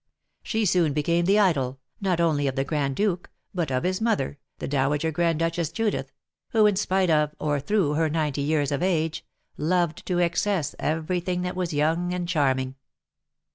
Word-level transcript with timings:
She 0.41 0.65
soon 0.65 0.93
became 0.93 1.25
the 1.25 1.37
idol, 1.37 1.77
not 2.01 2.19
only 2.19 2.47
of 2.47 2.55
the 2.55 2.63
Grand 2.63 2.95
Duke, 2.95 3.29
but 3.53 3.69
of 3.71 3.83
his 3.83 4.01
mother, 4.01 4.39
the 4.57 4.67
Dowager 4.67 5.11
Grand 5.11 5.37
Duchess 5.37 5.71
Judith, 5.71 6.11
who, 6.53 6.65
in 6.65 6.75
spite 6.75 7.11
of, 7.11 7.35
or 7.39 7.59
through, 7.59 7.93
her 7.93 8.09
ninety 8.09 8.41
years 8.41 8.71
of 8.71 8.81
age, 8.81 9.23
loved 9.57 10.03
to 10.07 10.17
excess 10.17 10.73
every 10.79 11.19
thing 11.19 11.43
that 11.43 11.55
was 11.55 11.71
young 11.71 12.15
and 12.15 12.27
charming. 12.27 12.77